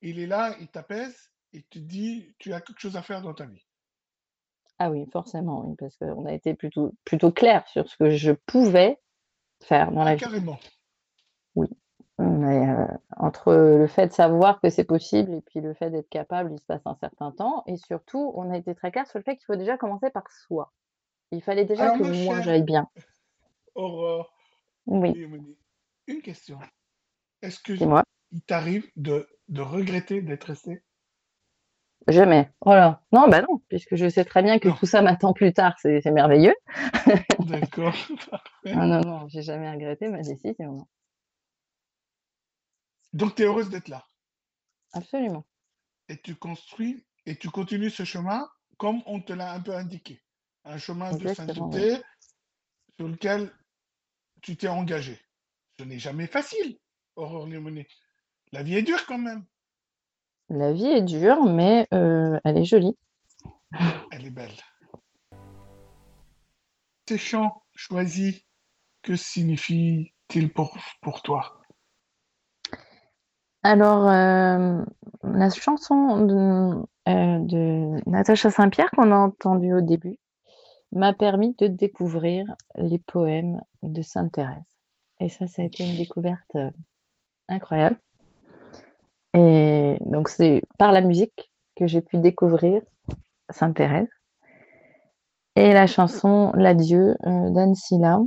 [0.01, 3.33] il est là, il t'apaise et te dit, tu as quelque chose à faire dans
[3.33, 3.65] ta vie.
[4.77, 8.31] Ah oui, forcément, oui, parce qu'on a été plutôt, plutôt clair sur ce que je
[8.31, 8.99] pouvais
[9.63, 10.21] faire dans Ah, la vie.
[10.21, 10.59] carrément.
[11.55, 11.67] Oui.
[12.17, 16.09] Mais euh, entre le fait de savoir que c'est possible et puis le fait d'être
[16.09, 17.63] capable, il se passe un certain temps.
[17.67, 20.29] Et surtout, on a été très clair sur le fait qu'il faut déjà commencer par
[20.29, 20.71] soi.
[21.31, 22.89] Il fallait déjà Alors, que moi j'aille bien.
[23.75, 24.31] Aurore
[24.87, 25.13] Oui,
[26.07, 26.59] une question.
[27.41, 28.03] Est-ce que dis-moi.
[28.31, 30.83] il t'arrive de, de regretter d'être resté?
[32.07, 32.51] Jamais.
[32.61, 33.03] Voilà.
[33.11, 34.75] Non, bah non, puisque je sais très bien que Non.
[34.75, 36.53] tout ça m'attend plus tard, c'est c'est merveilleux.
[37.39, 37.95] D'accord.
[38.29, 38.73] Parfait.
[38.73, 40.73] Ah non, non, j'ai jamais regretté ma décision.
[40.73, 40.87] non.
[43.13, 44.05] Donc, tu es heureuse d'être là?
[44.93, 45.45] Absolument.
[46.09, 50.21] Et tu construis et tu continues ce chemin comme on te l'a un peu indiqué.
[50.65, 51.35] Un chemin de oui.
[51.35, 51.97] sainteté
[52.97, 53.51] sur lequel
[54.41, 55.19] tu t'es engagé.
[55.77, 56.77] Ce n'est jamais facile,
[57.15, 57.87] Aurore Léomoné.
[58.51, 59.43] La vie est dure quand même.
[60.49, 62.97] La vie est dure, mais euh, elle est jolie.
[64.11, 64.55] Elle est belle.
[67.09, 68.41] Ces chants choisis,
[69.01, 71.61] que signifient-ils pour, pour toi?
[73.63, 74.81] Alors, euh,
[75.23, 80.17] la chanson de, euh, de Natacha Saint-Pierre qu'on a entendue au début
[80.91, 84.74] m'a permis de découvrir les poèmes de Sainte Thérèse.
[85.19, 86.69] Et ça, ça a été une découverte euh,
[87.47, 87.97] incroyable.
[89.33, 92.81] Et donc, c'est par la musique que j'ai pu découvrir
[93.49, 94.07] Sainte Thérèse.
[95.55, 98.19] Et la chanson L'adieu euh, d'Anne Silla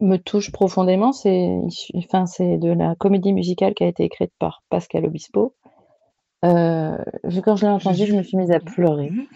[0.00, 1.12] me touche profondément.
[1.12, 1.58] C'est
[1.96, 5.54] enfin, de la comédie musicale qui a été écrite par Pascal Obispo.
[6.44, 6.98] Euh,
[7.44, 9.10] quand je l'ai entendue, je me suis mise à pleurer.
[9.10, 9.26] Mhm.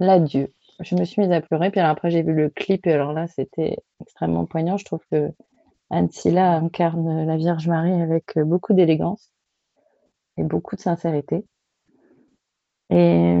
[0.00, 0.52] L'adieu.
[0.80, 1.70] Je me suis mise à pleurer.
[1.70, 2.86] Puis après, j'ai vu le clip.
[2.86, 4.76] Et alors là, c'était extrêmement poignant.
[4.76, 5.30] Je trouve que
[5.90, 9.32] Anne Silla incarne la Vierge Marie avec beaucoup d'élégance
[10.36, 11.44] et beaucoup de sincérité.
[12.90, 13.36] Et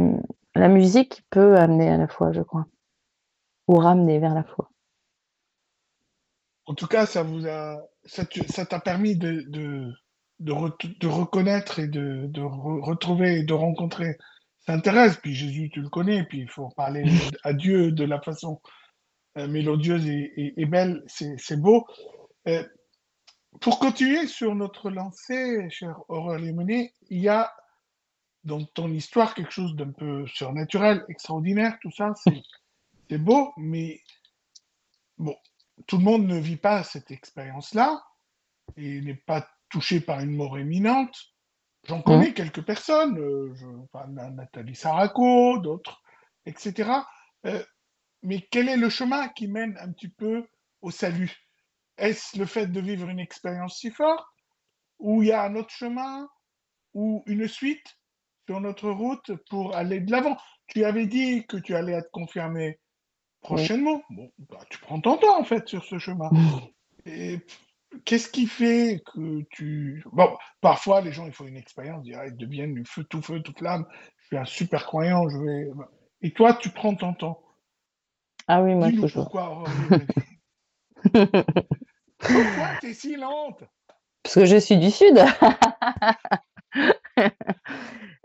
[0.54, 2.66] la musique peut amener à la foi, je crois,
[3.68, 4.70] ou ramener vers la foi.
[6.66, 9.92] En tout cas, ça vous a, ça t'a permis de, de,
[10.40, 14.16] de, re- de reconnaître et de, de re- retrouver et de rencontrer
[14.66, 15.16] Sainte Thérèse.
[15.22, 17.04] Puis Jésus, tu le connais, puis il faut parler
[17.42, 18.60] à Dieu de la façon
[19.36, 21.86] euh, mélodieuse et, et- et belle, c'est beau.
[22.48, 22.64] Euh,
[23.60, 27.52] pour continuer sur notre lancée, cher Aurore Lémoné, il y a
[28.44, 32.42] dans ton histoire quelque chose d'un peu surnaturel, extraordinaire, tout ça, c'est
[33.10, 34.00] c'est beau, mais
[35.18, 35.34] bon,
[35.86, 38.02] tout le monde ne vit pas cette expérience-là
[38.76, 41.33] et n'est pas touché par une mort imminente.
[41.86, 46.02] J'en connais quelques personnes, euh, je, enfin, Na- Nathalie Saraco, d'autres,
[46.46, 46.90] etc.
[47.46, 47.62] Euh,
[48.22, 50.46] mais quel est le chemin qui mène un petit peu
[50.80, 51.32] au salut?
[51.98, 54.26] Est-ce le fait de vivre une expérience si forte
[54.98, 56.28] Ou il y a un autre chemin
[56.94, 57.98] Ou une suite
[58.46, 60.36] sur notre route pour aller de l'avant?
[60.68, 62.80] Tu avais dit que tu allais être confirmé
[63.42, 64.02] prochainement.
[64.08, 66.30] Bon, bah, tu prends ton temps en fait sur ce chemin.
[67.04, 67.40] Et
[68.04, 70.04] qu'est-ce qui fait que tu...
[70.12, 73.40] Bon, parfois les gens, il faut une expérience, ils ils deviennent du feu, tout feu,
[73.40, 73.86] tout flamme.
[74.18, 75.70] Je suis un super croyant, je vais...
[76.22, 77.42] Et toi, tu prends ton temps.
[78.46, 79.30] Ah oui, moi toujours.
[79.30, 79.64] pourquoi.
[82.18, 83.62] Pourquoi t'es si lente?
[84.22, 85.18] Parce que je suis du Sud.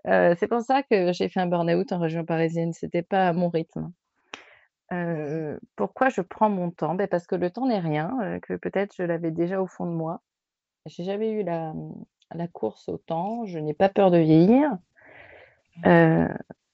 [0.07, 2.73] Euh, c'est pour ça que j'ai fait un burn-out en région parisienne.
[2.73, 3.91] C'était pas à mon rythme.
[4.91, 6.95] Euh, pourquoi je prends mon temps?
[6.95, 9.91] Ben, parce que le temps n'est rien, que peut-être je l'avais déjà au fond de
[9.91, 10.21] moi.
[10.85, 11.73] J'ai jamais eu la,
[12.33, 14.77] la course au temps, je n'ai pas peur de vieillir.
[15.85, 16.27] Euh,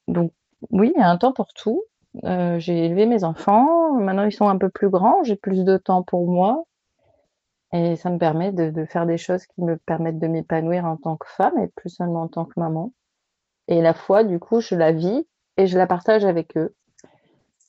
[0.08, 0.32] donc
[0.71, 1.84] oui, il y a un temps pour tout.
[2.23, 3.93] j'ai élevé mes enfants.
[3.93, 5.23] Maintenant, ils sont un peu plus grands.
[5.23, 6.65] J'ai plus de temps pour moi.
[7.73, 11.17] Et ça me permet de, faire des choses qui me permettent de m'épanouir en tant
[11.17, 12.93] que femme et plus seulement en tant que maman.
[13.67, 16.73] Et la foi, du coup, je la vis et je la partage avec eux.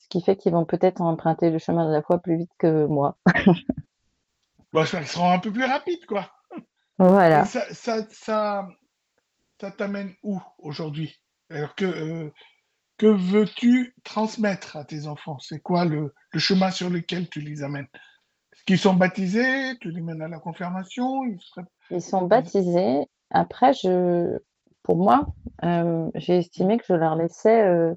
[0.06, 2.86] Ce qui fait qu'ils vont peut-être emprunter le chemin de la foi plus vite que
[2.86, 3.18] moi.
[4.72, 6.30] bon, ils seront un peu plus rapides, quoi.
[6.96, 7.44] Voilà.
[7.44, 8.68] ça, ça, ça,
[9.72, 11.20] t'amène où aujourd'hui?
[11.50, 12.32] Alors que, euh,
[12.98, 15.40] que veux-tu transmettre à tes enfants?
[15.40, 17.88] C'est quoi le, le, chemin sur lequel tu les amènes?
[18.52, 19.76] Est-ce qu'ils sont baptisés?
[19.80, 21.24] Tu les mènes à la confirmation?
[21.90, 23.08] Ils, sont baptisés.
[23.30, 24.38] Après, je,
[24.84, 25.26] pour moi,
[25.64, 27.92] euh, j'ai estimé que je leur laissais euh,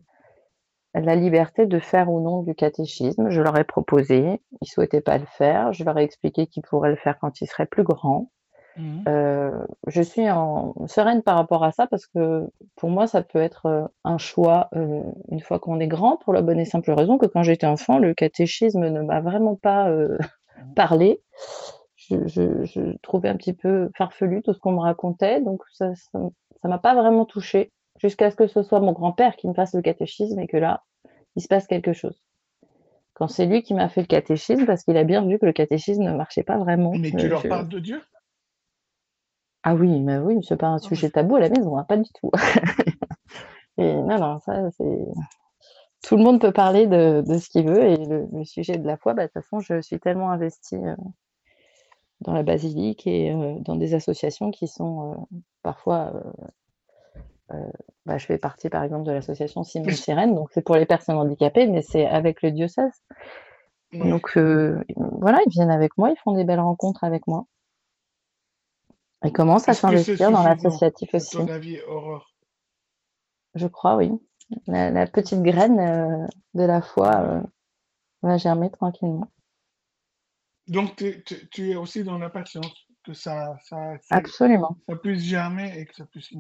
[0.94, 3.30] la liberté de faire ou non du catéchisme.
[3.30, 5.74] Je leur ai proposé, ils souhaitaient pas le faire.
[5.74, 8.32] Je leur ai expliqué qu'ils pourraient le faire quand ils seraient plus grands.
[8.78, 9.04] Mmh.
[9.08, 13.40] Euh, je suis en sereine par rapport à ça parce que pour moi, ça peut
[13.40, 16.92] être euh, un choix euh, une fois qu'on est grand, pour la bonne et simple
[16.92, 20.74] raison que quand j'étais enfant, le catéchisme ne m'a vraiment pas mmh.
[20.76, 21.22] parlé.
[22.10, 25.94] Je, trouvais un petit peu farfelu tout ce qu'on me racontait, donc ça
[26.62, 29.74] ça m'a pas vraiment touchée jusqu'à ce que ce soit mon grand-père qui me fasse
[29.74, 30.84] le catéchisme et que là,
[31.36, 32.24] il se passe quelque chose.
[33.14, 35.54] Quand c'est lui qui m'a fait le catéchisme, parce qu'il a bien vu que le
[35.54, 36.94] catéchisme ne marchait pas vraiment.
[36.94, 38.02] Mais tu leur parles de Dieu?
[39.64, 42.10] Ah oui, mais oui, c'est pas un sujet tabou à la maison, hein, pas du
[42.14, 42.32] tout.
[43.78, 45.06] Et non, non, ça, c'est.
[46.02, 49.14] Tout le monde peut parler de, ce qu'il veut et le, sujet de la foi,
[49.14, 50.96] bah, de toute façon, je suis tellement investie euh,
[52.22, 56.14] dans la basilique et euh, dans des associations qui sont euh, parfois.
[58.06, 61.18] Bah, je fais partie par exemple de l'association Simone Sirène, donc c'est pour les personnes
[61.18, 63.04] handicapées, mais c'est avec le diocèse.
[63.92, 67.46] Donc voilà, ils viennent avec moi, ils font des belles rencontres avec moi.
[69.26, 71.38] Ils commencent à s'investir dans l'associatif aussi.
[71.38, 72.34] Ton avis, Aurore
[73.54, 74.12] Je crois, oui.
[74.68, 77.42] La, petite graine euh, de la foi euh,
[78.24, 79.30] va germer tranquillement.
[80.68, 81.04] Donc,
[81.52, 84.78] tu es aussi dans la patience, que ça, ça, Absolument.
[84.88, 86.32] ça puisse germer et que ça puisse.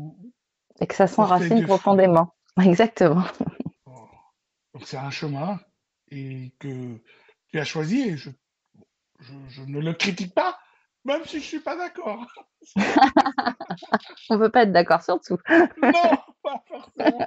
[0.80, 2.34] Et que ça s'enracine profondément.
[2.62, 3.24] Exactement.
[4.74, 5.60] Donc, c'est un chemin
[6.12, 7.02] et que
[7.48, 8.30] tu as choisi et je,
[9.20, 10.58] je ne le critique pas,
[11.06, 12.26] même si je suis pas d'accord.
[14.30, 15.38] On peut pas être d'accord sur tout.
[15.82, 15.92] non,
[16.44, 17.26] pas forcément.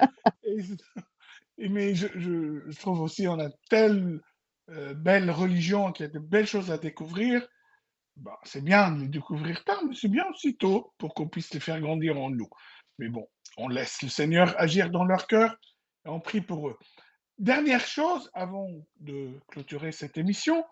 [1.57, 4.21] mais je, trouve aussi on a telle
[4.69, 7.47] euh, belle religion qu'il y a de belles choses à découvrir.
[8.15, 11.51] Bah, c'est bien de les découvrir tard, mais c'est bien aussi tôt pour qu'on puisse
[11.53, 12.49] les faire grandir en nous.
[12.99, 13.27] Mais bon,
[13.57, 15.55] on laisse le Seigneur agir dans leur cœur
[16.05, 16.77] et on prie pour eux.
[17.39, 18.67] Dernière chose, avant
[18.99, 20.63] de clôturer cette émission,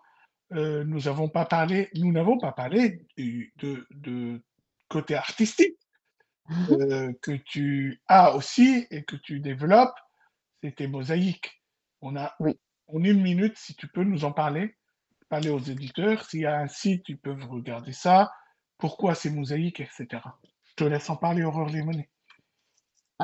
[0.52, 4.42] euh, nous n'avons pas parlé, nous n'avons pas parlé de, de,
[4.88, 5.78] côté artistique
[6.48, 9.98] mmh euh, que tu as aussi et que tu développes,
[10.62, 11.62] c'était mosaïque.
[12.00, 12.58] On a oui.
[12.88, 14.76] en une minute, si tu peux nous en parler,
[15.32, 16.28] parler aux éditeurs.
[16.28, 18.30] S'il y a un site, ils peuvent regarder ça.
[18.76, 20.06] Pourquoi c'est mosaïque, etc.
[20.64, 22.10] Je te laisse en parler, Aurore Lémonet.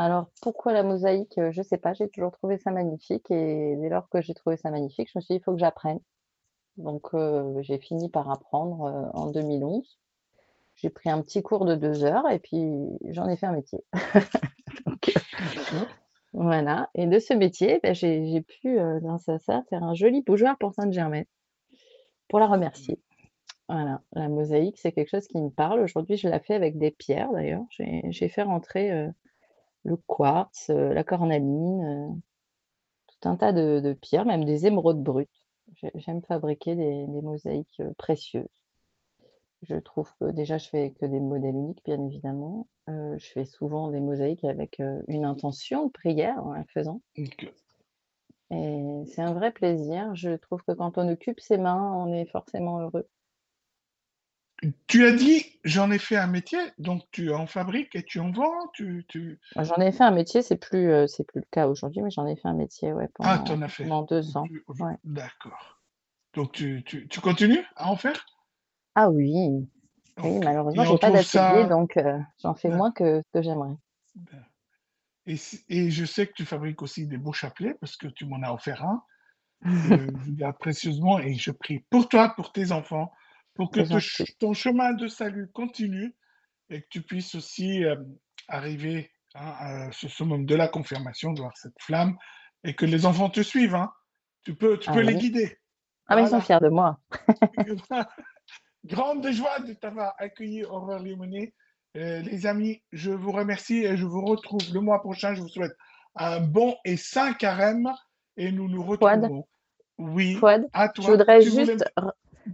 [0.00, 3.74] Alors, pourquoi la mosaïque euh, Je ne sais pas, j'ai toujours trouvé ça magnifique et
[3.76, 5.98] dès lors que j'ai trouvé ça magnifique, je me suis dit, il faut que j'apprenne.
[6.76, 9.98] Donc, euh, j'ai fini par apprendre euh, en 2011.
[10.76, 12.62] J'ai pris un petit cours de deux heures et puis
[13.08, 13.80] j'en ai fait un métier.
[16.32, 16.90] voilà.
[16.94, 20.56] Et de ce métier, ben, j'ai pu, euh, grâce à ça, faire un joli bougeoir
[20.58, 21.26] pour Sainte-Germaine
[22.28, 23.00] pour la remercier.
[23.68, 25.80] Voilà, la mosaïque, c'est quelque chose qui me parle.
[25.80, 27.64] Aujourd'hui, je la fais avec des pierres d'ailleurs.
[27.70, 29.11] J'ai fait rentrer
[29.88, 32.20] le quartz, la cornaline,
[33.09, 35.29] tout un tas de pierres, même des émeraudes brutes.
[35.94, 38.46] J'aime fabriquer des, mosaïques précieuses.
[39.62, 42.68] Je trouve que déjà, je fais que des modèles uniques, bien évidemment.
[42.87, 47.03] je fais souvent des mosaïques avec une intention de prière en la faisant.
[48.51, 50.14] Et c'est un vrai plaisir.
[50.14, 53.07] Je trouve que quand on occupe ses mains, on est forcément heureux.
[54.88, 58.33] Tu as dit, j'en ai fait un métier, donc tu en fabriques et tu en
[58.33, 59.38] vends tu, tu...
[59.55, 62.35] J'en ai fait un métier, c'est plus, c'est plus le cas aujourd'hui, mais j'en ai
[62.35, 63.85] fait un métier ouais, ah, pendant, fait.
[63.85, 64.44] pendant deux ans.
[65.05, 65.79] D'accord.
[66.35, 68.27] Donc tu, tu, tu, continues à en faire?
[68.97, 69.68] Ah oui.
[70.23, 71.97] oui malheureusement, je n'ai pas d'atelier, donc
[72.43, 73.76] j'en fais moins que ce que j'aimerais.
[75.26, 75.37] Et,
[75.68, 78.53] et, je sais que tu fabriques aussi des beaux chapelets, parce que tu m'en as
[78.53, 79.05] offert un.
[79.64, 83.12] je garde précieusement et je prie pour toi, pour tes enfants,
[83.59, 83.80] pour que
[84.38, 86.14] ton chemin de salut continue
[86.70, 87.96] et que tu puisses aussi euh,
[88.46, 92.16] arriver hein, à ce summum de la confirmation, de voir cette flamme,
[92.62, 93.74] et que les enfants te suivent.
[93.74, 93.90] Hein.
[94.44, 95.59] Tu peux, tu ah peux les guider.
[96.06, 97.00] Ah, mais ils sont fiers de moi.
[98.84, 101.52] Grande joie de t'avoir accueilli, Aurore Limonet.
[101.96, 105.34] Euh, les amis, je vous remercie et je vous retrouve le mois prochain.
[105.34, 105.76] Je vous souhaite
[106.14, 107.92] un bon et sain carême
[108.36, 109.48] et nous nous retrouvons.
[109.98, 110.38] Oui,
[110.72, 111.04] à toi.
[111.04, 111.84] Je voudrais, juste,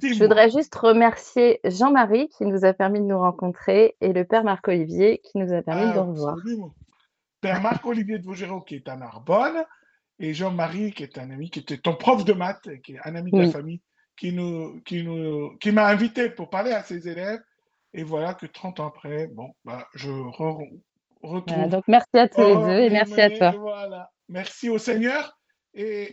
[0.03, 4.45] je voudrais juste remercier Jean-Marie qui nous a permis de nous rencontrer et le père
[4.45, 6.37] Marc-Olivier qui nous a permis de nous revoir.
[7.41, 9.65] Père Marc-Olivier de Vaugéraud qui est à Narbonne
[10.19, 13.15] et Jean-Marie qui est un ami, qui était ton prof de maths, qui est un
[13.15, 13.81] ami de la famille,
[14.17, 17.41] qui nous, qui nous, qui m'a invité pour parler à ses élèves.
[17.93, 20.65] Et voilà que 30 ans après, bon, bah, je retrouve.
[21.69, 23.51] donc merci à tous les deux et merci à toi.
[23.53, 24.11] Voilà.
[24.29, 25.39] Merci au Seigneur
[25.75, 26.11] et,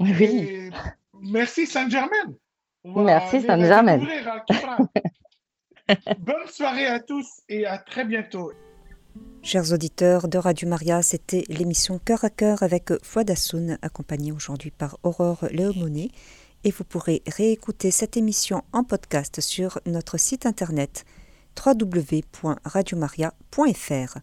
[1.21, 2.35] merci Saint-Germain.
[2.83, 3.99] Merci Saint-Germain.
[6.19, 8.51] Bonne soirée à tous et à très bientôt.
[9.43, 14.71] Chers auditeurs de Radio Maria, c'était l'émission Cœur à Cœur avec Foi d'Assoun, accompagnée aujourd'hui
[14.71, 16.09] par Aurore Léomonet.
[16.63, 21.05] Et vous pourrez réécouter cette émission en podcast sur notre site internet
[21.57, 24.17] www.radiomaria.fr.